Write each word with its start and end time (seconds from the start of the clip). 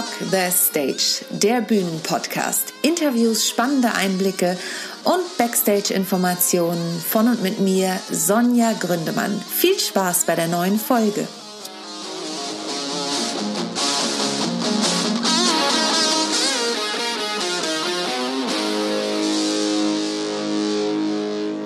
Rock 0.00 0.30
the 0.30 0.50
Stage, 0.50 1.26
der 1.28 1.60
Bühnenpodcast. 1.60 2.72
Interviews, 2.80 3.46
spannende 3.46 3.92
Einblicke 3.94 4.56
und 5.04 5.36
Backstage-Informationen 5.36 7.02
von 7.06 7.28
und 7.28 7.42
mit 7.42 7.60
mir, 7.60 8.00
Sonja 8.10 8.72
Gründemann. 8.80 9.38
Viel 9.46 9.78
Spaß 9.78 10.24
bei 10.24 10.36
der 10.36 10.48
neuen 10.48 10.78
Folge. 10.78 11.28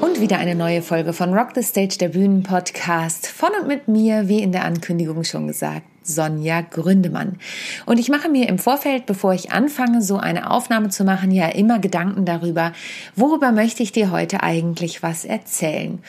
Und 0.01 0.21
wieder 0.21 0.39
eine 0.39 0.57
neue 0.57 0.83
Folge 0.83 1.13
von 1.13 1.33
Rock 1.35 1.51
the 1.55 1.63
Stage, 1.63 1.99
der 2.01 2.09
Bühnenpodcast. 2.09 3.29
Von 3.29 3.51
und 3.61 3.69
mit 3.69 3.87
mir, 3.87 4.27
wie 4.27 4.43
in 4.43 4.51
der 4.51 4.65
Ankündigung 4.65 5.23
schon 5.23 5.47
gesagt, 5.47 5.94
Sonja 6.05 6.61
Gründemann. 6.61 7.39
Und 7.87 7.99
ich 7.99 8.09
mache 8.09 8.29
mir 8.29 8.49
im 8.49 8.59
Vorfeld, 8.59 9.07
bevor 9.07 9.35
ich 9.35 9.53
anfange, 9.53 10.03
so 10.03 10.17
eine 10.17 10.51
Aufnahme 10.51 10.91
zu 10.91 11.05
machen, 11.05 11.31
ja 11.31 11.49
immer 11.49 11.79
Gedanken 11.79 12.25
darüber, 12.25 12.73
worüber 13.17 13.53
möchte 13.53 13.83
ich 13.83 13.93
dir 13.93 14.11
heute 14.11 14.43
eigentlich 14.43 15.03
was 15.03 15.25
erzählen. 15.25 16.01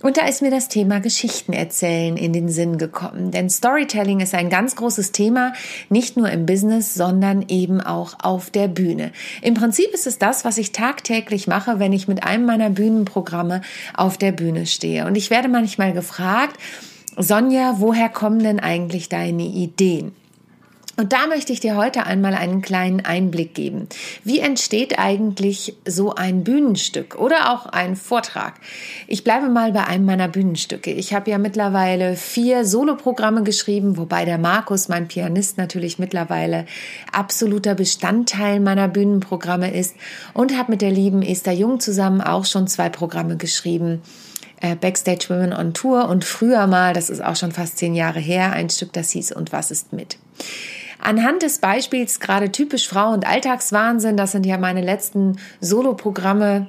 Und 0.00 0.16
da 0.16 0.26
ist 0.26 0.42
mir 0.42 0.50
das 0.52 0.68
Thema 0.68 1.00
Geschichten 1.00 1.52
erzählen 1.52 2.16
in 2.16 2.32
den 2.32 2.48
Sinn 2.48 2.78
gekommen. 2.78 3.32
Denn 3.32 3.50
Storytelling 3.50 4.20
ist 4.20 4.32
ein 4.32 4.48
ganz 4.48 4.76
großes 4.76 5.10
Thema, 5.10 5.54
nicht 5.88 6.16
nur 6.16 6.30
im 6.30 6.46
Business, 6.46 6.94
sondern 6.94 7.44
eben 7.48 7.80
auch 7.80 8.14
auf 8.22 8.50
der 8.50 8.68
Bühne. 8.68 9.10
Im 9.42 9.54
Prinzip 9.54 9.92
ist 9.92 10.06
es 10.06 10.18
das, 10.18 10.44
was 10.44 10.56
ich 10.56 10.70
tagtäglich 10.70 11.48
mache, 11.48 11.80
wenn 11.80 11.92
ich 11.92 12.06
mit 12.06 12.22
einem 12.22 12.46
meiner 12.46 12.70
Bühnenprogramme 12.70 13.62
auf 13.92 14.18
der 14.18 14.30
Bühne 14.30 14.66
stehe. 14.66 15.04
Und 15.04 15.16
ich 15.16 15.30
werde 15.30 15.48
manchmal 15.48 15.92
gefragt, 15.92 16.56
Sonja, 17.20 17.74
woher 17.78 18.08
kommen 18.08 18.38
denn 18.38 18.60
eigentlich 18.60 19.08
deine 19.08 19.42
Ideen? 19.42 20.12
Und 20.96 21.12
da 21.12 21.26
möchte 21.28 21.52
ich 21.52 21.58
dir 21.58 21.76
heute 21.76 22.06
einmal 22.06 22.34
einen 22.34 22.62
kleinen 22.62 23.04
Einblick 23.04 23.54
geben. 23.54 23.88
Wie 24.22 24.38
entsteht 24.38 24.98
eigentlich 24.98 25.76
so 25.84 26.14
ein 26.14 26.44
Bühnenstück 26.44 27.16
oder 27.16 27.52
auch 27.52 27.66
ein 27.66 27.96
Vortrag? 27.96 28.54
Ich 29.06 29.24
bleibe 29.24 29.48
mal 29.48 29.72
bei 29.72 29.84
einem 29.84 30.04
meiner 30.04 30.28
Bühnenstücke. 30.28 30.92
Ich 30.92 31.12
habe 31.12 31.30
ja 31.30 31.38
mittlerweile 31.38 32.14
vier 32.14 32.64
Soloprogramme 32.64 33.42
geschrieben, 33.42 33.96
wobei 33.96 34.24
der 34.24 34.38
Markus, 34.38 34.88
mein 34.88 35.08
Pianist, 35.08 35.56
natürlich 35.58 36.00
mittlerweile 36.00 36.66
absoluter 37.12 37.74
Bestandteil 37.74 38.58
meiner 38.60 38.88
Bühnenprogramme 38.88 39.72
ist 39.72 39.94
und 40.34 40.56
habe 40.56 40.72
mit 40.72 40.82
der 40.82 40.90
lieben 40.90 41.22
Esther 41.22 41.52
Jung 41.52 41.78
zusammen 41.80 42.20
auch 42.20 42.44
schon 42.44 42.66
zwei 42.66 42.88
Programme 42.88 43.36
geschrieben. 43.36 44.02
Äh, 44.60 44.74
Backstage 44.76 45.26
Women 45.28 45.52
on 45.52 45.74
Tour 45.74 46.08
und 46.08 46.24
früher 46.24 46.66
mal, 46.66 46.92
das 46.92 47.10
ist 47.10 47.22
auch 47.22 47.36
schon 47.36 47.52
fast 47.52 47.78
zehn 47.78 47.94
Jahre 47.94 48.20
her, 48.20 48.52
ein 48.52 48.70
Stück, 48.70 48.92
das 48.92 49.10
hieß 49.10 49.32
Und 49.32 49.52
was 49.52 49.70
ist 49.70 49.92
mit? 49.92 50.18
Anhand 51.00 51.42
des 51.42 51.58
Beispiels 51.58 52.18
gerade 52.18 52.50
typisch 52.50 52.88
Frau 52.88 53.12
und 53.12 53.26
Alltagswahnsinn, 53.26 54.16
das 54.16 54.32
sind 54.32 54.46
ja 54.46 54.58
meine 54.58 54.80
letzten 54.80 55.38
Soloprogramme, 55.60 56.68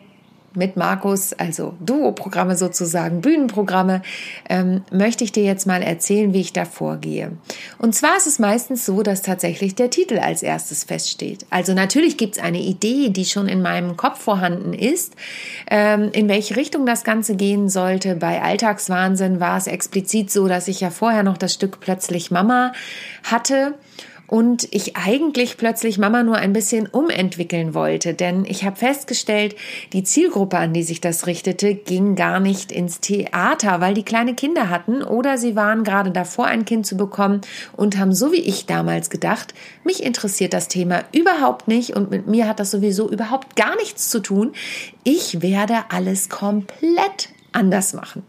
mit 0.59 0.77
Markus, 0.77 1.33
also 1.33 1.73
Duo-Programme 1.79 2.55
sozusagen, 2.55 3.21
Bühnenprogramme, 3.21 4.03
ähm, 4.47 4.83
möchte 4.91 5.23
ich 5.23 5.31
dir 5.31 5.43
jetzt 5.43 5.65
mal 5.65 5.81
erzählen, 5.81 6.33
wie 6.33 6.41
ich 6.41 6.53
da 6.53 6.65
vorgehe. 6.65 7.31
Und 7.79 7.95
zwar 7.95 8.17
ist 8.17 8.27
es 8.27 8.37
meistens 8.37 8.85
so, 8.85 9.01
dass 9.01 9.23
tatsächlich 9.23 9.73
der 9.73 9.89
Titel 9.89 10.19
als 10.19 10.43
erstes 10.43 10.83
feststeht. 10.83 11.47
Also 11.49 11.73
natürlich 11.73 12.17
gibt 12.17 12.37
es 12.37 12.43
eine 12.43 12.59
Idee, 12.59 13.09
die 13.09 13.25
schon 13.25 13.47
in 13.47 13.63
meinem 13.63 13.97
Kopf 13.97 14.19
vorhanden 14.19 14.73
ist, 14.73 15.15
ähm, 15.71 16.11
in 16.13 16.29
welche 16.29 16.55
Richtung 16.55 16.85
das 16.85 17.03
Ganze 17.03 17.35
gehen 17.35 17.69
sollte. 17.69 18.15
Bei 18.15 18.43
Alltagswahnsinn 18.43 19.39
war 19.39 19.57
es 19.57 19.65
explizit 19.65 20.29
so, 20.29 20.47
dass 20.47 20.67
ich 20.67 20.81
ja 20.81 20.91
vorher 20.91 21.23
noch 21.23 21.37
das 21.37 21.55
Stück 21.55 21.79
Plötzlich 21.79 22.29
Mama 22.29 22.73
hatte 23.23 23.73
und 24.29 24.67
ich 24.71 24.95
eigentlich 24.95 25.57
plötzlich 25.57 25.97
Mama 25.97 26.21
nur 26.21 26.35
ein 26.35 26.53
bisschen 26.53 26.87
umentwickeln 26.87 27.73
wollte, 27.73 28.13
denn 28.13 28.45
ich 28.45 28.63
habe 28.63 28.75
festgestellt, 28.75 29.55
die 29.91 30.03
Zielgruppe, 30.03 30.57
an 30.57 30.71
die 30.71 30.83
sich 30.83 31.01
das 31.01 31.25
richtete, 31.25 31.73
ging 31.73 32.15
gar 32.15 32.39
nicht 32.39 32.71
ins 32.71 32.99
Theater, 32.99 33.81
weil 33.81 33.95
die 33.95 34.03
kleine 34.03 34.35
Kinder 34.35 34.69
hatten 34.69 35.01
oder 35.01 35.37
sie 35.37 35.55
waren 35.55 35.83
gerade 35.83 36.11
davor, 36.11 36.45
ein 36.45 36.65
Kind 36.65 36.85
zu 36.85 36.95
bekommen 36.95 37.41
und 37.75 37.97
haben 37.97 38.13
so 38.13 38.31
wie 38.31 38.41
ich 38.41 38.67
damals 38.67 39.09
gedacht, 39.09 39.55
mich 39.83 40.03
interessiert 40.03 40.53
das 40.53 40.67
Thema 40.67 41.03
überhaupt 41.11 41.67
nicht 41.67 41.95
und 41.95 42.11
mit 42.11 42.27
mir 42.27 42.47
hat 42.47 42.59
das 42.59 42.71
sowieso 42.71 43.09
überhaupt 43.09 43.55
gar 43.55 43.75
nichts 43.77 44.09
zu 44.09 44.19
tun. 44.19 44.53
Ich 45.03 45.41
werde 45.41 45.75
alles 45.89 46.29
komplett 46.29 47.29
anders 47.51 47.93
machen. 47.93 48.23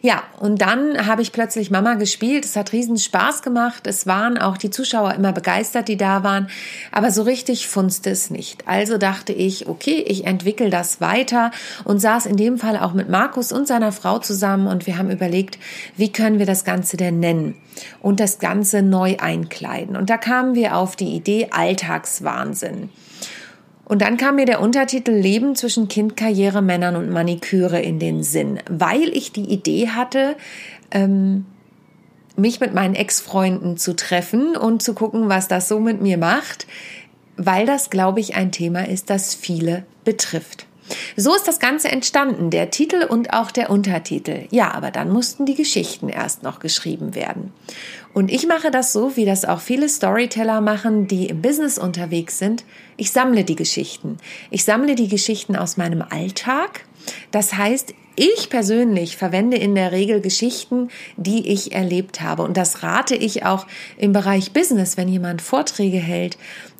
Ja, 0.00 0.22
und 0.38 0.60
dann 0.60 1.06
habe 1.06 1.22
ich 1.22 1.32
plötzlich 1.32 1.70
Mama 1.70 1.94
gespielt. 1.94 2.44
Es 2.44 2.56
hat 2.56 2.72
riesen 2.72 2.98
Spaß 2.98 3.42
gemacht. 3.42 3.86
Es 3.86 4.06
waren 4.06 4.38
auch 4.38 4.56
die 4.56 4.70
Zuschauer 4.70 5.14
immer 5.14 5.32
begeistert, 5.32 5.88
die 5.88 5.96
da 5.96 6.22
waren. 6.22 6.48
Aber 6.92 7.10
so 7.10 7.22
richtig 7.22 7.68
funzte 7.68 8.10
es 8.10 8.30
nicht. 8.30 8.68
Also 8.68 8.98
dachte 8.98 9.32
ich, 9.32 9.66
okay, 9.68 10.04
ich 10.06 10.26
entwickle 10.26 10.70
das 10.70 11.00
weiter 11.00 11.50
und 11.84 11.98
saß 11.98 12.26
in 12.26 12.36
dem 12.36 12.58
Fall 12.58 12.78
auch 12.78 12.92
mit 12.92 13.08
Markus 13.08 13.52
und 13.52 13.66
seiner 13.66 13.92
Frau 13.92 14.18
zusammen 14.18 14.68
und 14.68 14.86
wir 14.86 14.98
haben 14.98 15.10
überlegt, 15.10 15.58
wie 15.96 16.12
können 16.12 16.38
wir 16.38 16.46
das 16.46 16.64
Ganze 16.64 16.96
denn 16.96 17.18
nennen 17.18 17.56
und 18.00 18.20
das 18.20 18.38
Ganze 18.38 18.82
neu 18.82 19.16
einkleiden. 19.18 19.96
Und 19.96 20.10
da 20.10 20.16
kamen 20.16 20.54
wir 20.54 20.76
auf 20.76 20.96
die 20.96 21.14
Idee 21.14 21.48
Alltagswahnsinn. 21.50 22.90
Und 23.88 24.02
dann 24.02 24.18
kam 24.18 24.36
mir 24.36 24.44
der 24.44 24.60
Untertitel 24.60 25.12
Leben 25.12 25.56
zwischen 25.56 25.88
Kind, 25.88 26.16
Karriere, 26.16 26.60
Männern 26.60 26.94
und 26.94 27.10
Maniküre 27.10 27.80
in 27.80 27.98
den 27.98 28.22
Sinn, 28.22 28.60
weil 28.68 29.08
ich 29.16 29.32
die 29.32 29.50
Idee 29.50 29.88
hatte, 29.88 30.36
ähm, 30.90 31.46
mich 32.36 32.60
mit 32.60 32.74
meinen 32.74 32.94
Ex-Freunden 32.94 33.78
zu 33.78 33.96
treffen 33.96 34.56
und 34.56 34.82
zu 34.82 34.94
gucken, 34.94 35.28
was 35.28 35.48
das 35.48 35.68
so 35.68 35.80
mit 35.80 36.02
mir 36.02 36.18
macht, 36.18 36.66
weil 37.36 37.66
das, 37.66 37.88
glaube 37.88 38.20
ich, 38.20 38.36
ein 38.36 38.52
Thema 38.52 38.86
ist, 38.86 39.10
das 39.10 39.34
viele 39.34 39.84
betrifft. 40.04 40.67
So 41.16 41.34
ist 41.34 41.46
das 41.48 41.58
Ganze 41.58 41.88
entstanden, 41.88 42.50
der 42.50 42.70
Titel 42.70 43.04
und 43.08 43.32
auch 43.32 43.50
der 43.50 43.70
Untertitel. 43.70 44.46
Ja, 44.50 44.72
aber 44.72 44.90
dann 44.90 45.10
mussten 45.10 45.46
die 45.46 45.54
Geschichten 45.54 46.08
erst 46.08 46.42
noch 46.42 46.60
geschrieben 46.60 47.14
werden. 47.14 47.52
Und 48.14 48.30
ich 48.30 48.46
mache 48.46 48.70
das 48.70 48.92
so, 48.92 49.16
wie 49.16 49.24
das 49.24 49.44
auch 49.44 49.60
viele 49.60 49.88
Storyteller 49.88 50.60
machen, 50.60 51.06
die 51.06 51.26
im 51.26 51.42
Business 51.42 51.78
unterwegs 51.78 52.38
sind. 52.38 52.64
Ich 52.96 53.12
sammle 53.12 53.44
die 53.44 53.56
Geschichten. 53.56 54.16
Ich 54.50 54.64
sammle 54.64 54.94
die 54.94 55.08
Geschichten 55.08 55.56
aus 55.56 55.76
meinem 55.76 56.02
Alltag. 56.02 56.84
Das 57.30 57.54
heißt, 57.54 57.94
ich 58.16 58.50
persönlich 58.50 59.16
verwende 59.16 59.56
in 59.56 59.76
der 59.76 59.92
Regel 59.92 60.20
Geschichten, 60.20 60.88
die 61.16 61.48
ich 61.48 61.72
erlebt 61.72 62.20
habe. 62.20 62.42
Und 62.42 62.56
das 62.56 62.82
rate 62.82 63.14
ich 63.14 63.44
auch 63.44 63.66
im 63.96 64.12
Bereich 64.12 64.52
Business, 64.52 64.96
wenn 64.96 65.08
jemand 65.08 65.40
Vorträge 65.40 65.98
hält 65.98 66.36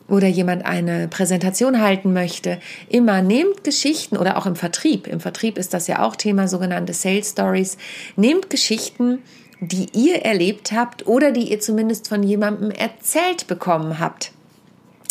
oder 0.09 0.27
jemand 0.27 0.65
eine 0.65 1.09
Präsentation 1.09 1.81
halten 1.81 2.13
möchte, 2.13 2.59
immer 2.89 3.23
nehmt 3.23 3.63
Geschichten 3.63 4.17
oder 4.17 4.39
auch 4.39 4.47
im 4.47 4.57
Vertrieb. 4.57 5.07
Im 5.07 5.21
Vertrieb 5.21 5.59
ist 5.59 5.75
das 5.75 5.87
ja 5.87 6.03
auch 6.03 6.17
Thema 6.17 6.49
sogenannte 6.49 6.95
Sales 6.95 7.31
Stories. 7.31 7.77
Nehmt 8.17 8.51
Geschichten, 8.51 9.21
die 9.61 9.89
ihr 9.93 10.23
erlebt 10.25 10.73
habt 10.73 11.07
oder 11.07 11.31
die 11.31 11.51
ihr 11.51 11.61
zumindest 11.61 12.09
von 12.09 12.23
jemandem 12.23 12.71
erzählt 12.71 13.47
bekommen 13.47 13.99
habt 13.99 14.33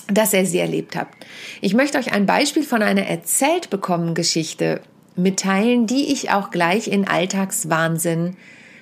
dass 0.09 0.33
er 0.33 0.45
sie 0.45 0.59
erlebt 0.59 0.95
hat. 0.95 1.07
Ich 1.61 1.73
möchte 1.73 1.97
euch 1.97 2.13
ein 2.13 2.25
Beispiel 2.25 2.63
von 2.63 2.81
einer 2.81 3.05
erzählt 3.05 3.69
bekommen 3.69 4.15
Geschichte 4.15 4.81
mitteilen, 5.15 5.87
die 5.87 6.11
ich 6.11 6.31
auch 6.31 6.51
gleich 6.51 6.87
in 6.87 7.07
Alltagswahnsinn 7.07 8.37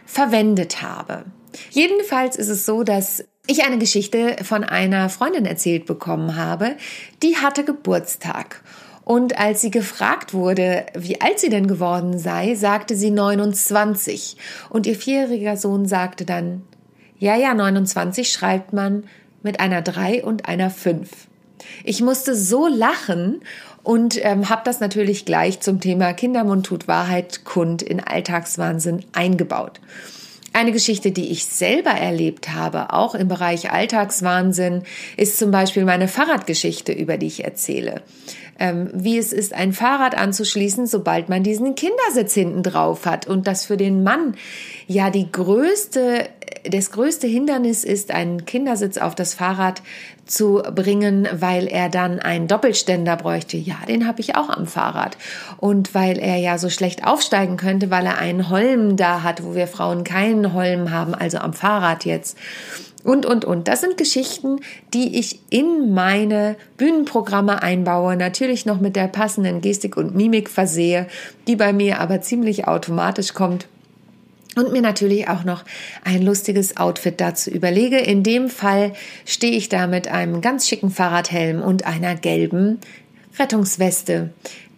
verwendet 0.06 0.81
habe. 0.81 1.25
Jedenfalls 1.72 2.36
ist 2.36 2.50
es 2.50 2.66
so, 2.66 2.84
dass 2.84 3.25
ich 3.47 3.63
eine 3.63 3.78
Geschichte 3.78 4.38
von 4.44 4.63
einer 4.63 5.09
Freundin 5.09 5.45
erzählt 5.45 5.85
bekommen 5.85 6.35
habe, 6.35 6.75
die 7.23 7.38
hatte 7.38 7.63
Geburtstag. 7.63 8.61
Und 9.03 9.38
als 9.38 9.61
sie 9.61 9.69
gefragt 9.69 10.33
wurde, 10.33 10.86
wie 10.95 11.21
alt 11.21 11.39
sie 11.39 11.50
denn 11.50 11.68
geworden 11.68 12.18
sei, 12.18 12.56
sagte 12.56 12.95
sie 12.95 13.12
29. 13.12 14.36
Und 14.69 14.88
ihr 14.88 14.95
vierjähriger 14.95 15.57
Sohn 15.57 15.86
sagte 15.86 16.25
dann, 16.25 16.63
ja, 17.19 17.36
ja, 17.36 17.53
29 17.53 18.31
schreibt 18.31 18.74
man 18.74 19.03
mit 19.44 19.59
einer 19.59 19.83
3 19.83 20.24
und 20.24 20.48
einer 20.48 20.71
5. 20.71 21.09
Ich 21.83 22.01
musste 22.01 22.36
so 22.36 22.68
lachen 22.68 23.41
und 23.83 24.24
ähm, 24.25 24.50
habe 24.50 24.63
das 24.65 24.80
natürlich 24.80 25.25
gleich 25.25 25.59
zum 25.59 25.80
Thema 25.80 26.13
Kindermund 26.13 26.65
tut 26.65 26.88
Wahrheit 26.88 27.45
kund 27.45 27.83
in 27.83 28.00
Alltagswahnsinn 28.00 29.06
eingebaut. 29.13 29.80
Eine 30.56 30.72
Geschichte, 30.72 31.12
die 31.12 31.31
ich 31.31 31.48
selber 31.48 31.90
erlebt 31.90 32.54
habe, 32.54 32.94
auch 32.94 33.13
im 33.13 33.28
Bereich 33.28 33.72
Alltagswahnsinn, 33.72 34.84
ist 35.18 35.38
zum 35.38 35.52
Beispiel 35.52 35.84
meine 35.84 36.07
Fahrradgeschichte, 36.07 36.94
über 36.94 37.18
die 37.18 37.28
ich 37.28 37.44
erzähle. 37.44 38.04
Ähm, 38.57 38.90
wie 38.94 39.18
es 39.18 39.34
ist, 39.34 39.54
ein 39.54 39.74
Fahrrad 39.74 40.18
anzuschließen, 40.18 40.88
sobald 40.88 41.28
man 41.28 41.44
diesen 41.44 41.75
Kindersitz 41.75 42.34
hinten 42.34 42.63
drauf 42.63 43.06
hat 43.06 43.28
und 43.28 43.48
das 43.48 43.66
für 43.66 43.75
den 43.75 44.02
Mann 44.02 44.36
ja 44.88 45.10
die 45.10 45.30
größte, 45.30 46.30
das 46.69 46.91
größte 46.91 47.27
Hindernis 47.27 47.83
ist, 47.83 48.12
einen 48.12 48.45
Kindersitz 48.45 48.97
auf 48.97 49.15
das 49.15 49.33
Fahrrad 49.33 49.81
zu 50.25 50.63
bringen, 50.73 51.27
weil 51.31 51.67
er 51.67 51.89
dann 51.89 52.19
einen 52.19 52.47
Doppelständer 52.47 53.15
bräuchte. 53.15 53.57
Ja, 53.57 53.75
den 53.88 54.07
habe 54.07 54.21
ich 54.21 54.35
auch 54.35 54.50
am 54.50 54.65
Fahrrad. 54.65 55.17
Und 55.57 55.94
weil 55.94 56.17
er 56.17 56.38
ja 56.38 56.57
so 56.57 56.69
schlecht 56.69 57.06
aufsteigen 57.06 57.57
könnte, 57.57 57.91
weil 57.91 58.06
er 58.06 58.17
einen 58.17 58.50
Holm 58.50 58.97
da 58.97 59.23
hat, 59.23 59.44
wo 59.44 59.56
wir 59.56 59.67
Frauen 59.67 60.03
keinen 60.03 60.53
Holm 60.53 60.91
haben, 60.91 61.13
also 61.13 61.38
am 61.38 61.53
Fahrrad 61.53 62.06
jetzt. 62.06 62.38
und, 63.03 63.25
und, 63.25 63.45
und. 63.45 63.67
Das 63.67 63.81
sind 63.81 63.97
Geschichten, 63.97 64.59
die 64.94 65.19
ich 65.19 65.39
in 65.51 65.94
meine 65.94 66.56
Bühnenprogramme 66.77 67.62
einbaue, 67.62 68.15
natürlich 68.15 68.65
noch 68.65 68.79
mit 68.79 68.95
der 68.95 69.07
passenden 69.07 69.62
Gestik 69.62 69.95
und 69.95 70.15
Mimik 70.15 70.50
versehe, 70.50 71.07
die 71.47 71.56
bei 71.56 71.71
mir 71.71 72.00
aber 72.00 72.21
ziemlich 72.21 72.67
automatisch 72.67 73.33
kommt. 73.33 73.67
Und 74.56 74.72
mir 74.72 74.81
natürlich 74.81 75.28
auch 75.28 75.44
noch 75.44 75.66
ein 76.04 76.22
lustiges 76.22 76.78
Outfit 76.78 77.19
dazu 77.19 77.50
überlege. 77.52 77.98
In 77.98 78.24
dem 78.24 78.50
Fall 78.50 78.94
stehe 79.25 79.56
ich 79.56 79.69
da 79.69 79.86
mit 79.86 80.07
einem 80.07 80.42
ganz 80.42 80.68
schicken 80.68 80.90
Fahrradhelm 80.90 81.62
und 81.62 81.86
einer 81.86 82.16
gelben 82.16 82.80
Rettungsweste. 83.38 84.31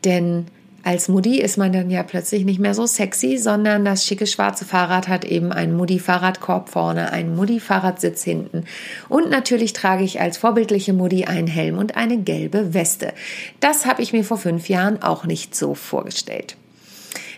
Denn 0.03 0.47
als 0.88 1.09
Mutti 1.09 1.41
ist 1.41 1.57
man 1.57 1.74
dann 1.74 1.89
ja 1.89 2.01
plötzlich 2.01 2.45
nicht 2.45 2.59
mehr 2.59 2.74
so 2.74 2.85
sexy, 2.85 3.38
sondern 3.38 3.83
das 3.83 4.06
schicke 4.06 4.25
schwarze 4.25 4.63
Fahrrad 4.63 5.09
hat 5.09 5.25
eben 5.25 5.51
einen 5.51 5.75
Mutti-Fahrradkorb 5.75 6.69
vorne, 6.69 7.12
einen 7.12 7.35
Mutti-Fahrradsitz 7.35 8.23
hinten. 8.23 8.63
Und 9.09 9.30
natürlich 9.30 9.73
trage 9.73 10.06
ich 10.06 10.21
als 10.21 10.38
vorbildliche 10.38 10.94
Mutti 10.94 11.25
einen 11.25 11.47
Helm 11.47 11.77
und 11.77 11.97
eine 11.97 12.18
gelbe 12.19 12.73
Weste. 12.73 13.13
Das 13.59 13.85
habe 13.85 14.01
ich 14.01 14.13
mir 14.13 14.23
vor 14.23 14.38
fünf 14.38 14.69
Jahren 14.69 15.03
auch 15.03 15.25
nicht 15.25 15.56
so 15.56 15.75
vorgestellt. 15.75 16.56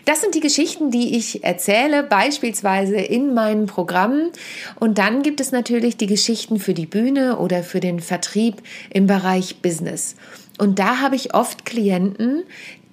Das 0.04 0.20
sind 0.20 0.34
die 0.34 0.40
Geschichten, 0.40 0.90
die 0.90 1.16
ich 1.16 1.44
erzähle, 1.44 2.02
beispielsweise 2.02 2.96
in 2.96 3.34
meinen 3.34 3.66
Programmen. 3.66 4.30
Und 4.78 4.98
dann 4.98 5.22
gibt 5.22 5.40
es 5.40 5.52
natürlich 5.52 5.96
die 5.96 6.06
Geschichten 6.06 6.58
für 6.58 6.74
die 6.74 6.86
Bühne 6.86 7.38
oder 7.38 7.62
für 7.62 7.80
den 7.80 8.00
Vertrieb 8.00 8.62
im 8.90 9.06
Bereich 9.06 9.62
Business. 9.62 10.16
Und 10.58 10.78
da 10.78 11.00
habe 11.00 11.16
ich 11.16 11.34
oft 11.34 11.64
Klienten, 11.64 12.42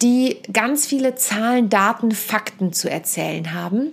die 0.02 0.38
ganz 0.54 0.86
viele 0.86 1.16
Zahlen, 1.16 1.70
Daten, 1.70 2.12
Fakten 2.12 2.72
zu 2.72 2.90
erzählen 2.90 3.54
haben 3.54 3.92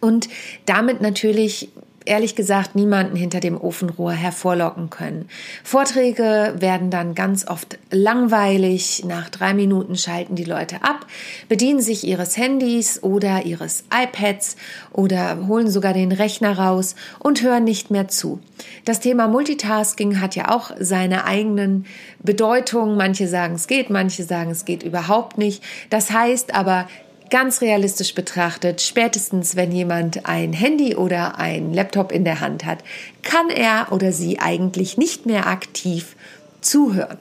und 0.00 0.28
damit 0.66 1.00
natürlich 1.00 1.68
ehrlich 2.04 2.34
gesagt 2.34 2.74
niemanden 2.74 3.16
hinter 3.16 3.40
dem 3.40 3.60
Ofenrohr 3.60 4.12
hervorlocken 4.12 4.90
können. 4.90 5.28
Vorträge 5.62 6.54
werden 6.58 6.90
dann 6.90 7.14
ganz 7.14 7.46
oft 7.46 7.78
langweilig. 7.90 9.04
Nach 9.06 9.28
drei 9.28 9.54
Minuten 9.54 9.96
schalten 9.96 10.34
die 10.34 10.44
Leute 10.44 10.82
ab, 10.82 11.06
bedienen 11.48 11.80
sich 11.80 12.06
ihres 12.06 12.36
Handys 12.36 13.02
oder 13.02 13.44
ihres 13.44 13.84
iPads 13.92 14.56
oder 14.92 15.46
holen 15.46 15.70
sogar 15.70 15.92
den 15.92 16.12
Rechner 16.12 16.58
raus 16.58 16.94
und 17.18 17.42
hören 17.42 17.64
nicht 17.64 17.90
mehr 17.90 18.08
zu. 18.08 18.40
Das 18.84 19.00
Thema 19.00 19.28
Multitasking 19.28 20.20
hat 20.20 20.36
ja 20.36 20.50
auch 20.50 20.70
seine 20.78 21.24
eigenen 21.24 21.86
Bedeutungen. 22.22 22.96
Manche 22.96 23.28
sagen, 23.28 23.54
es 23.54 23.66
geht, 23.66 23.90
manche 23.90 24.24
sagen, 24.24 24.50
es 24.50 24.64
geht 24.64 24.82
überhaupt 24.82 25.38
nicht. 25.38 25.62
Das 25.90 26.10
heißt 26.10 26.54
aber, 26.54 26.88
Ganz 27.30 27.60
realistisch 27.60 28.14
betrachtet, 28.14 28.80
spätestens 28.80 29.54
wenn 29.54 29.70
jemand 29.70 30.26
ein 30.26 30.52
Handy 30.52 30.96
oder 30.96 31.38
ein 31.38 31.72
Laptop 31.72 32.10
in 32.10 32.24
der 32.24 32.40
Hand 32.40 32.64
hat, 32.64 32.78
kann 33.22 33.50
er 33.50 33.92
oder 33.92 34.12
sie 34.12 34.40
eigentlich 34.40 34.98
nicht 34.98 35.26
mehr 35.26 35.46
aktiv 35.46 36.16
zuhören. 36.60 37.18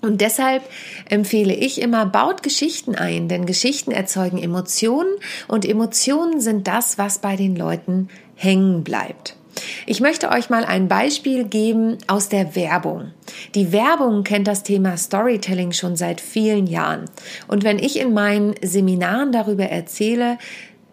Und 0.00 0.20
deshalb 0.20 0.62
empfehle 1.08 1.54
ich 1.54 1.80
immer, 1.80 2.06
baut 2.06 2.42
Geschichten 2.42 2.94
ein, 2.94 3.26
denn 3.26 3.46
Geschichten 3.46 3.90
erzeugen 3.90 4.38
Emotionen 4.38 5.10
und 5.48 5.64
Emotionen 5.64 6.40
sind 6.40 6.68
das, 6.68 6.98
was 6.98 7.18
bei 7.18 7.36
den 7.36 7.56
Leuten 7.56 8.10
hängen 8.36 8.84
bleibt. 8.84 9.34
Ich 9.86 10.00
möchte 10.00 10.30
euch 10.30 10.48
mal 10.48 10.64
ein 10.64 10.88
Beispiel 10.88 11.44
geben 11.44 11.98
aus 12.06 12.30
der 12.30 12.56
Werbung. 12.56 13.10
Die 13.54 13.70
Werbung 13.70 14.24
kennt 14.24 14.48
das 14.48 14.62
Thema 14.62 14.96
Storytelling 14.96 15.72
schon 15.72 15.94
seit 15.96 16.22
vielen 16.22 16.66
Jahren. 16.66 17.04
Und 17.48 17.64
wenn 17.64 17.78
ich 17.78 17.98
in 18.00 18.14
meinen 18.14 18.54
Seminaren 18.62 19.30
darüber 19.30 19.64
erzähle, 19.64 20.38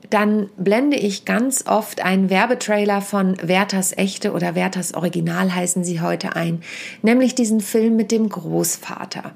dann 0.10 0.50
blende 0.58 0.98
ich 0.98 1.24
ganz 1.24 1.66
oft 1.68 2.04
einen 2.04 2.30
Werbetrailer 2.30 3.02
von 3.02 3.38
Werthers 3.42 3.98
Echte 3.98 4.34
oder 4.34 4.56
Werthers 4.56 4.94
Original 4.94 5.56
heißen 5.56 5.86
sie 5.86 6.02
heute 6.02 6.36
ein, 6.36 6.62
nämlich 7.02 7.34
diesen 7.34 7.62
Film 7.62 7.96
mit 7.96 8.12
dem 8.12 8.28
Großvater. 8.28 9.32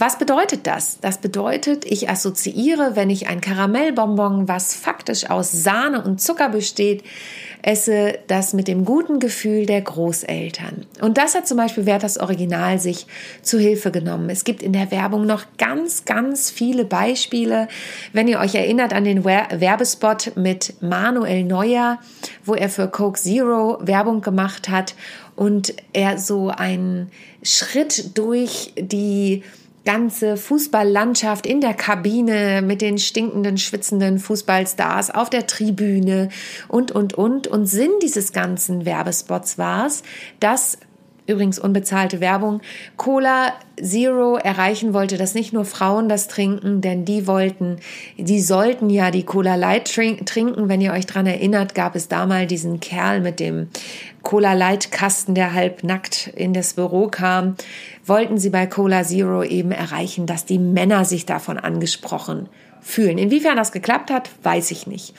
Was 0.00 0.16
bedeutet 0.16 0.66
das? 0.66 0.98
Das 1.02 1.18
bedeutet, 1.18 1.84
ich 1.84 2.08
assoziiere, 2.08 2.96
wenn 2.96 3.10
ich 3.10 3.28
ein 3.28 3.42
Karamellbonbon, 3.42 4.48
was 4.48 4.74
faktisch 4.74 5.28
aus 5.28 5.52
Sahne 5.52 6.02
und 6.02 6.22
Zucker 6.22 6.48
besteht, 6.48 7.04
esse 7.60 8.18
das 8.26 8.54
mit 8.54 8.66
dem 8.66 8.86
guten 8.86 9.18
Gefühl 9.18 9.66
der 9.66 9.82
Großeltern. 9.82 10.86
Und 11.02 11.18
das 11.18 11.34
hat 11.34 11.46
zum 11.46 11.58
Beispiel 11.58 11.84
Wert 11.84 12.02
das 12.02 12.16
Original 12.16 12.78
sich 12.78 13.06
zu 13.42 13.58
Hilfe 13.58 13.90
genommen. 13.90 14.30
Es 14.30 14.44
gibt 14.44 14.62
in 14.62 14.72
der 14.72 14.90
Werbung 14.90 15.26
noch 15.26 15.44
ganz, 15.58 16.06
ganz 16.06 16.50
viele 16.50 16.86
Beispiele. 16.86 17.68
Wenn 18.14 18.26
ihr 18.26 18.40
euch 18.40 18.54
erinnert 18.54 18.94
an 18.94 19.04
den 19.04 19.26
Werbespot 19.26 20.32
mit 20.34 20.80
Manuel 20.80 21.44
Neuer, 21.44 21.98
wo 22.46 22.54
er 22.54 22.70
für 22.70 22.88
Coke 22.88 23.20
Zero 23.20 23.76
Werbung 23.82 24.22
gemacht 24.22 24.70
hat 24.70 24.94
und 25.36 25.74
er 25.92 26.16
so 26.16 26.48
einen 26.48 27.10
Schritt 27.42 28.16
durch 28.16 28.72
die 28.78 29.42
ganze 29.84 30.36
Fußballlandschaft 30.36 31.46
in 31.46 31.60
der 31.60 31.74
Kabine 31.74 32.62
mit 32.62 32.82
den 32.82 32.98
stinkenden, 32.98 33.58
schwitzenden 33.58 34.18
Fußballstars 34.18 35.10
auf 35.10 35.30
der 35.30 35.46
Tribüne 35.46 36.28
und, 36.68 36.92
und, 36.92 37.14
und. 37.14 37.46
Und 37.46 37.66
Sinn 37.66 37.90
dieses 38.02 38.32
ganzen 38.32 38.84
Werbespots 38.84 39.58
war 39.58 39.86
es, 39.86 40.02
dass 40.38 40.78
übrigens 41.30 41.58
unbezahlte 41.58 42.20
Werbung, 42.20 42.60
Cola 42.96 43.54
Zero 43.80 44.36
erreichen 44.36 44.92
wollte, 44.92 45.16
dass 45.16 45.34
nicht 45.34 45.52
nur 45.52 45.64
Frauen 45.64 46.08
das 46.08 46.28
trinken, 46.28 46.80
denn 46.80 47.04
die 47.04 47.26
wollten, 47.26 47.78
die 48.18 48.40
sollten 48.40 48.90
ja 48.90 49.10
die 49.10 49.24
Cola 49.24 49.54
Light 49.54 49.90
trinken. 49.90 50.68
Wenn 50.68 50.80
ihr 50.80 50.92
euch 50.92 51.06
dran 51.06 51.26
erinnert, 51.26 51.74
gab 51.74 51.96
es 51.96 52.08
da 52.08 52.26
mal 52.26 52.46
diesen 52.46 52.80
Kerl 52.80 53.20
mit 53.20 53.40
dem 53.40 53.68
Cola 54.22 54.52
Light 54.52 54.92
Kasten, 54.92 55.34
der 55.34 55.54
halb 55.54 55.82
nackt 55.82 56.28
in 56.36 56.52
das 56.52 56.74
Büro 56.74 57.08
kam. 57.08 57.56
Wollten 58.04 58.38
sie 58.38 58.50
bei 58.50 58.66
Cola 58.66 59.02
Zero 59.04 59.42
eben 59.42 59.72
erreichen, 59.72 60.26
dass 60.26 60.44
die 60.44 60.58
Männer 60.58 61.04
sich 61.04 61.26
davon 61.26 61.58
angesprochen 61.58 62.48
fühlen. 62.80 63.18
Inwiefern 63.18 63.56
das 63.56 63.72
geklappt 63.72 64.10
hat, 64.10 64.30
weiß 64.42 64.70
ich 64.70 64.86
nicht. 64.86 65.14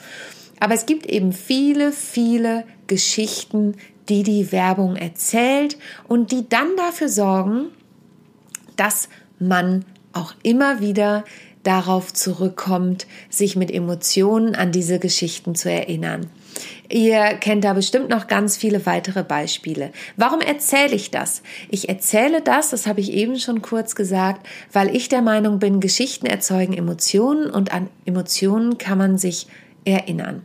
Aber 0.60 0.74
es 0.74 0.86
gibt 0.86 1.06
eben 1.06 1.32
viele, 1.32 1.90
viele 1.90 2.64
Geschichten, 2.86 3.74
die 4.08 4.22
die 4.22 4.52
Werbung 4.52 4.96
erzählt 4.96 5.78
und 6.08 6.32
die 6.32 6.48
dann 6.48 6.76
dafür 6.76 7.08
sorgen, 7.08 7.66
dass 8.76 9.08
man 9.38 9.84
auch 10.12 10.34
immer 10.42 10.80
wieder 10.80 11.24
darauf 11.62 12.12
zurückkommt, 12.12 13.06
sich 13.30 13.56
mit 13.56 13.70
Emotionen 13.70 14.54
an 14.54 14.72
diese 14.72 14.98
Geschichten 14.98 15.54
zu 15.54 15.70
erinnern. 15.70 16.28
Ihr 16.88 17.34
kennt 17.40 17.64
da 17.64 17.72
bestimmt 17.72 18.10
noch 18.10 18.26
ganz 18.26 18.56
viele 18.56 18.84
weitere 18.84 19.22
Beispiele. 19.22 19.92
Warum 20.16 20.40
erzähle 20.40 20.94
ich 20.94 21.10
das? 21.10 21.42
Ich 21.70 21.88
erzähle 21.88 22.42
das, 22.42 22.70
das 22.70 22.86
habe 22.86 23.00
ich 23.00 23.12
eben 23.12 23.38
schon 23.38 23.62
kurz 23.62 23.94
gesagt, 23.94 24.46
weil 24.72 24.94
ich 24.94 25.08
der 25.08 25.22
Meinung 25.22 25.58
bin, 25.58 25.80
Geschichten 25.80 26.26
erzeugen 26.26 26.74
Emotionen 26.74 27.50
und 27.50 27.72
an 27.72 27.88
Emotionen 28.04 28.76
kann 28.76 28.98
man 28.98 29.16
sich 29.16 29.46
erinnern. 29.84 30.42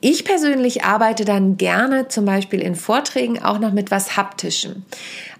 Ich 0.00 0.24
persönlich 0.24 0.84
arbeite 0.84 1.24
dann 1.24 1.56
gerne 1.56 2.06
zum 2.06 2.24
Beispiel 2.24 2.60
in 2.60 2.76
Vorträgen 2.76 3.42
auch 3.42 3.58
noch 3.58 3.72
mit 3.72 3.90
was 3.90 4.16
Haptischem. 4.16 4.84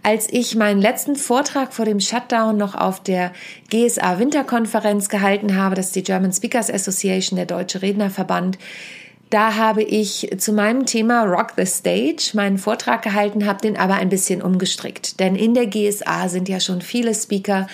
Als 0.02 0.26
ich 0.28 0.56
meinen 0.56 0.80
letzten 0.80 1.14
Vortrag 1.14 1.72
vor 1.72 1.84
dem 1.84 2.00
Shutdown 2.00 2.56
noch 2.56 2.74
auf 2.74 3.00
der 3.00 3.32
GSA 3.70 4.18
Winterkonferenz 4.18 5.08
gehalten 5.08 5.54
habe, 5.56 5.76
das 5.76 5.86
ist 5.86 5.96
die 5.96 6.02
German 6.02 6.32
Speakers 6.32 6.70
Association, 6.70 7.36
der 7.36 7.46
Deutsche 7.46 7.82
Rednerverband, 7.82 8.58
da 9.30 9.56
habe 9.56 9.82
ich 9.82 10.30
zu 10.38 10.52
meinem 10.52 10.86
Thema 10.86 11.24
Rock 11.24 11.52
the 11.56 11.66
Stage 11.66 12.30
meinen 12.32 12.56
Vortrag 12.56 13.02
gehalten, 13.02 13.46
habe 13.46 13.60
den 13.60 13.76
aber 13.76 13.94
ein 13.94 14.08
bisschen 14.08 14.40
umgestrickt. 14.40 15.20
Denn 15.20 15.36
in 15.36 15.52
der 15.52 15.66
GSA 15.66 16.30
sind 16.30 16.48
ja 16.48 16.60
schon 16.60 16.80
viele 16.80 17.14
Speaker 17.14 17.66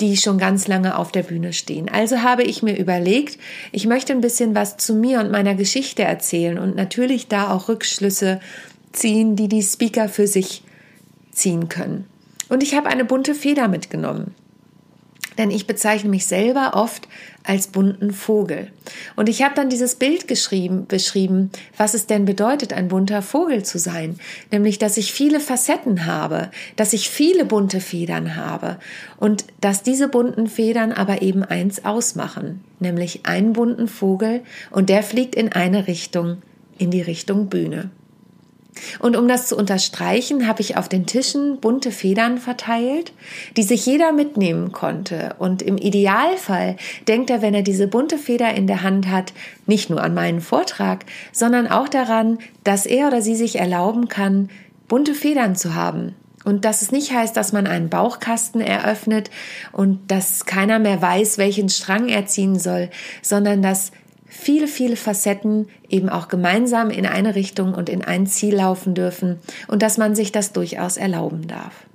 die 0.00 0.16
schon 0.16 0.38
ganz 0.38 0.66
lange 0.66 0.96
auf 0.96 1.12
der 1.12 1.22
Bühne 1.22 1.52
stehen. 1.52 1.88
Also 1.88 2.22
habe 2.22 2.42
ich 2.42 2.62
mir 2.62 2.78
überlegt, 2.78 3.38
ich 3.72 3.86
möchte 3.86 4.12
ein 4.12 4.20
bisschen 4.20 4.54
was 4.54 4.76
zu 4.76 4.94
mir 4.94 5.20
und 5.20 5.30
meiner 5.30 5.54
Geschichte 5.54 6.02
erzählen 6.02 6.58
und 6.58 6.74
natürlich 6.74 7.28
da 7.28 7.52
auch 7.52 7.68
Rückschlüsse 7.68 8.40
ziehen, 8.92 9.36
die 9.36 9.48
die 9.48 9.62
Speaker 9.62 10.08
für 10.08 10.26
sich 10.26 10.62
ziehen 11.32 11.68
können. 11.68 12.06
Und 12.48 12.62
ich 12.62 12.74
habe 12.74 12.88
eine 12.88 13.04
bunte 13.04 13.34
Feder 13.34 13.68
mitgenommen 13.68 14.34
denn 15.40 15.50
ich 15.50 15.66
bezeichne 15.66 16.10
mich 16.10 16.26
selber 16.26 16.72
oft 16.74 17.08
als 17.44 17.68
bunten 17.68 18.12
Vogel. 18.12 18.70
Und 19.16 19.30
ich 19.30 19.42
habe 19.42 19.54
dann 19.54 19.70
dieses 19.70 19.94
Bild 19.94 20.28
geschrieben, 20.28 20.84
beschrieben, 20.86 21.50
was 21.78 21.94
es 21.94 22.06
denn 22.06 22.26
bedeutet, 22.26 22.74
ein 22.74 22.88
bunter 22.88 23.22
Vogel 23.22 23.62
zu 23.62 23.78
sein. 23.78 24.20
Nämlich, 24.52 24.78
dass 24.78 24.98
ich 24.98 25.14
viele 25.14 25.40
Facetten 25.40 26.04
habe, 26.04 26.50
dass 26.76 26.92
ich 26.92 27.08
viele 27.08 27.46
bunte 27.46 27.80
Federn 27.80 28.36
habe 28.36 28.76
und 29.16 29.46
dass 29.62 29.82
diese 29.82 30.08
bunten 30.08 30.46
Federn 30.46 30.92
aber 30.92 31.22
eben 31.22 31.42
eins 31.42 31.86
ausmachen, 31.86 32.62
nämlich 32.78 33.24
einen 33.24 33.54
bunten 33.54 33.88
Vogel 33.88 34.42
und 34.70 34.90
der 34.90 35.02
fliegt 35.02 35.34
in 35.34 35.50
eine 35.50 35.86
Richtung, 35.86 36.42
in 36.76 36.90
die 36.90 37.00
Richtung 37.00 37.48
Bühne. 37.48 37.90
Und 38.98 39.16
um 39.16 39.28
das 39.28 39.46
zu 39.46 39.56
unterstreichen, 39.56 40.46
habe 40.46 40.60
ich 40.60 40.76
auf 40.76 40.88
den 40.88 41.06
Tischen 41.06 41.60
bunte 41.60 41.90
Federn 41.90 42.38
verteilt, 42.38 43.12
die 43.56 43.62
sich 43.62 43.86
jeder 43.86 44.12
mitnehmen 44.12 44.72
konnte. 44.72 45.34
Und 45.38 45.62
im 45.62 45.76
Idealfall 45.76 46.76
denkt 47.08 47.30
er, 47.30 47.42
wenn 47.42 47.54
er 47.54 47.62
diese 47.62 47.86
bunte 47.86 48.18
Feder 48.18 48.54
in 48.54 48.66
der 48.66 48.82
Hand 48.82 49.08
hat, 49.08 49.32
nicht 49.66 49.90
nur 49.90 50.02
an 50.02 50.14
meinen 50.14 50.40
Vortrag, 50.40 51.04
sondern 51.32 51.66
auch 51.66 51.88
daran, 51.88 52.38
dass 52.64 52.86
er 52.86 53.08
oder 53.08 53.22
sie 53.22 53.36
sich 53.36 53.56
erlauben 53.56 54.08
kann, 54.08 54.50
bunte 54.88 55.14
Federn 55.14 55.56
zu 55.56 55.74
haben. 55.74 56.14
Und 56.44 56.64
dass 56.64 56.80
es 56.80 56.90
nicht 56.90 57.12
heißt, 57.12 57.36
dass 57.36 57.52
man 57.52 57.66
einen 57.66 57.90
Bauchkasten 57.90 58.62
eröffnet 58.62 59.30
und 59.72 60.10
dass 60.10 60.46
keiner 60.46 60.78
mehr 60.78 61.02
weiß, 61.02 61.36
welchen 61.36 61.68
Strang 61.68 62.08
er 62.08 62.26
ziehen 62.26 62.58
soll, 62.58 62.88
sondern 63.20 63.60
dass 63.60 63.92
viele, 64.30 64.68
viele 64.68 64.96
Facetten 64.96 65.68
eben 65.88 66.08
auch 66.08 66.28
gemeinsam 66.28 66.88
in 66.90 67.04
eine 67.04 67.34
Richtung 67.34 67.74
und 67.74 67.88
in 67.88 68.02
ein 68.02 68.26
Ziel 68.26 68.54
laufen 68.54 68.94
dürfen 68.94 69.38
und 69.68 69.82
dass 69.82 69.98
man 69.98 70.14
sich 70.14 70.32
das 70.32 70.52
durchaus 70.52 70.96
erlauben 70.96 71.46
darf. 71.46 71.89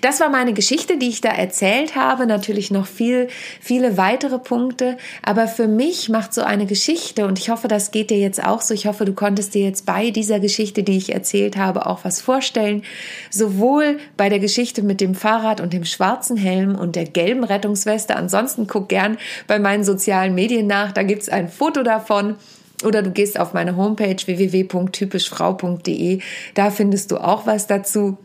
Das 0.00 0.20
war 0.20 0.28
meine 0.28 0.52
Geschichte, 0.52 0.96
die 0.98 1.08
ich 1.08 1.20
da 1.20 1.30
erzählt 1.30 1.96
habe. 1.96 2.26
Natürlich 2.26 2.70
noch 2.70 2.86
viel, 2.86 3.28
viele 3.60 3.96
weitere 3.96 4.38
Punkte. 4.38 4.96
Aber 5.22 5.48
für 5.48 5.66
mich 5.66 6.08
macht 6.08 6.32
so 6.32 6.42
eine 6.42 6.66
Geschichte, 6.66 7.26
und 7.26 7.38
ich 7.38 7.50
hoffe, 7.50 7.68
das 7.68 7.90
geht 7.90 8.10
dir 8.10 8.18
jetzt 8.18 8.44
auch 8.44 8.60
so. 8.60 8.74
Ich 8.74 8.86
hoffe, 8.86 9.04
du 9.04 9.12
konntest 9.12 9.54
dir 9.54 9.64
jetzt 9.64 9.86
bei 9.86 10.10
dieser 10.10 10.40
Geschichte, 10.40 10.82
die 10.82 10.96
ich 10.96 11.12
erzählt 11.12 11.56
habe, 11.56 11.86
auch 11.86 12.04
was 12.04 12.20
vorstellen. 12.20 12.82
Sowohl 13.30 13.98
bei 14.16 14.28
der 14.28 14.38
Geschichte 14.38 14.82
mit 14.82 15.00
dem 15.00 15.14
Fahrrad 15.14 15.60
und 15.60 15.72
dem 15.72 15.84
schwarzen 15.84 16.36
Helm 16.36 16.76
und 16.76 16.96
der 16.96 17.04
gelben 17.04 17.44
Rettungsweste. 17.44 18.16
Ansonsten 18.16 18.66
guck 18.66 18.88
gern 18.88 19.18
bei 19.46 19.58
meinen 19.58 19.84
sozialen 19.84 20.34
Medien 20.34 20.66
nach. 20.66 20.92
Da 20.92 21.02
gibt's 21.02 21.28
ein 21.28 21.48
Foto 21.48 21.82
davon. 21.82 22.36
Oder 22.84 23.02
du 23.02 23.10
gehst 23.10 23.38
auf 23.38 23.54
meine 23.54 23.76
Homepage 23.76 24.16
www.typischfrau.de. 24.24 26.20
Da 26.54 26.70
findest 26.70 27.10
du 27.10 27.18
auch 27.18 27.46
was 27.46 27.66
dazu. 27.66 28.18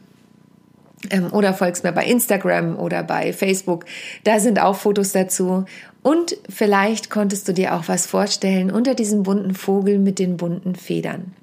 Ähm, 1.09 1.31
oder 1.31 1.53
folgst 1.53 1.83
mir 1.83 1.91
bei 1.91 2.05
Instagram 2.05 2.77
oder 2.77 3.03
bei 3.03 3.33
Facebook. 3.33 3.85
Da 4.23 4.39
sind 4.39 4.59
auch 4.59 4.75
Fotos 4.75 5.11
dazu. 5.11 5.65
Und 6.01 6.37
vielleicht 6.49 7.09
konntest 7.09 7.47
du 7.47 7.53
dir 7.53 7.75
auch 7.75 7.87
was 7.87 8.05
vorstellen 8.05 8.71
unter 8.71 8.95
diesem 8.95 9.23
bunten 9.23 9.53
Vogel 9.53 9.99
mit 9.99 10.19
den 10.19 10.37
bunten 10.37 10.75
Federn. 10.75 11.33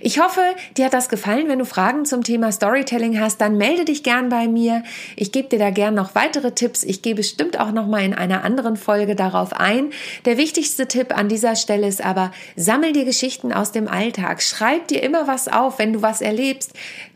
Ich 0.00 0.20
hoffe, 0.20 0.40
dir 0.76 0.86
hat 0.86 0.94
das 0.94 1.08
gefallen. 1.08 1.48
Wenn 1.48 1.58
du 1.58 1.64
Fragen 1.64 2.04
zum 2.04 2.24
Thema 2.24 2.52
Storytelling 2.52 3.20
hast, 3.20 3.40
dann 3.40 3.58
melde 3.58 3.84
dich 3.84 4.02
gern 4.02 4.28
bei 4.28 4.48
mir. 4.48 4.82
Ich 5.16 5.32
gebe 5.32 5.48
dir 5.48 5.58
da 5.58 5.70
gern 5.70 5.94
noch 5.94 6.14
weitere 6.14 6.52
Tipps. 6.52 6.82
Ich 6.82 7.02
gehe 7.02 7.14
bestimmt 7.14 7.60
auch 7.60 7.72
noch 7.72 7.86
mal 7.86 8.02
in 8.02 8.14
einer 8.14 8.44
anderen 8.44 8.76
Folge 8.76 9.16
darauf 9.16 9.52
ein. 9.52 9.90
Der 10.24 10.38
wichtigste 10.38 10.86
Tipp 10.86 11.16
an 11.16 11.28
dieser 11.28 11.56
Stelle 11.56 11.86
ist 11.86 12.02
aber, 12.02 12.32
sammel 12.56 12.92
dir 12.92 13.04
Geschichten 13.04 13.52
aus 13.52 13.72
dem 13.72 13.88
Alltag. 13.88 14.42
Schreib 14.42 14.88
dir 14.88 15.02
immer 15.02 15.26
was 15.26 15.48
auf, 15.48 15.78
wenn 15.78 15.92
du 15.92 16.02
was 16.02 16.20
erlebst 16.22 16.72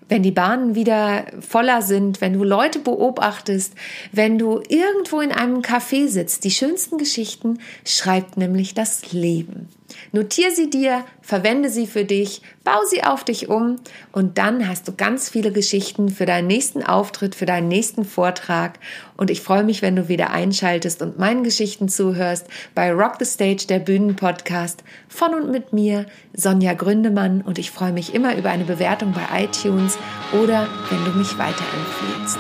wenn 0.09 0.23
die 0.23 0.31
Bahnen 0.31 0.75
wieder 0.75 1.27
voller 1.41 1.83
sind, 1.83 2.21
wenn 2.21 2.35
du 2.35 2.45
Leute 2.45 2.79
beobachtest, 2.79 3.75
wenn 4.13 4.39
du 4.39 4.61
irgendwo 4.69 5.21
in 5.21 5.33
einem 5.33 5.61
Café 5.61 6.09
sitzt. 6.09 6.45
Die 6.45 6.51
schönsten 6.51 6.99
Geschichten 6.99 7.59
schreibt 7.85 8.37
nämlich 8.37 8.75
das 8.75 9.13
Leben. 9.13 9.69
Notier 10.13 10.51
sie 10.51 10.71
dir, 10.71 11.05
verwende 11.23 11.69
sie 11.69 11.87
für 11.87 12.05
dich, 12.05 12.43
bau 12.65 12.81
sie 12.89 13.05
auf 13.05 13.25
dich 13.25 13.49
um 13.49 13.77
und 14.13 14.39
dann 14.39 14.69
hast 14.69 14.89
du 14.89 14.93
ganz 14.95 15.29
viele 15.29 15.53
Geschichten 15.53 16.09
für 16.09 16.27
deinen 16.27 16.47
nächsten 16.47 16.83
Auftritt, 16.83 17.35
für 17.35 17.47
deinen 17.47 17.69
nächsten 17.69 18.05
Vortrag. 18.05 18.79
Und 19.17 19.31
ich 19.31 19.41
freue 19.41 19.65
mich, 19.65 19.83
wenn 19.83 19.97
du 19.97 20.09
wieder 20.09 20.31
einschaltest 20.31 21.03
und 21.03 21.19
meinen 21.19 21.45
Geschichten 21.45 21.89
zuhörst 21.89 22.47
bei 22.75 22.93
Rock 22.93 23.15
the 23.19 23.25
Stage, 23.25 23.67
der 23.69 23.79
Bühnenpodcast 23.79 24.83
von 25.09 25.35
und 25.35 25.51
mit 25.51 25.73
mir, 25.73 26.07
Sonja 26.33 26.75
Gründemann. 26.75 27.43
Und 27.43 27.59
ich 27.59 27.71
freue 27.71 27.93
mich 27.93 28.15
immer 28.15 28.37
über 28.37 28.51
eine 28.51 28.65
Bewertung 28.65 29.13
bei 29.13 29.45
iTunes 29.45 29.99
oder 30.33 30.67
wenn 30.91 31.05
du 31.05 31.19
mich 31.19 31.39
weiterempfiehlst. 31.39 32.39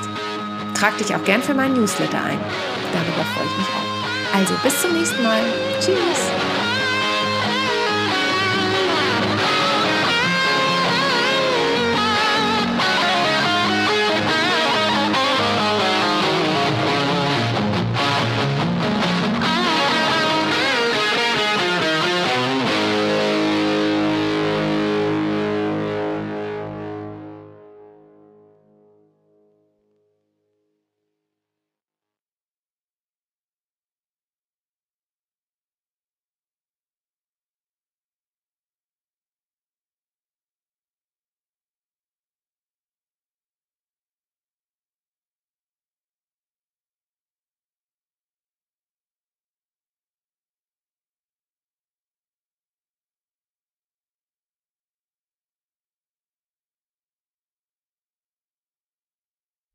Trag 0.75 0.99
dich 0.99 1.15
auch 1.15 1.25
gern 1.25 1.43
für 1.43 1.55
meinen 1.55 1.75
Newsletter 1.75 2.23
ein. 2.23 2.39
Darüber 2.93 3.25
freue 3.35 3.47
ich 3.47 3.59
mich 3.59 3.69
auch. 3.69 4.39
Also 4.39 4.55
bis 4.63 4.83
zum 4.83 4.93
nächsten 4.93 5.23
Mal. 5.23 5.41
Tschüss. 5.81 6.44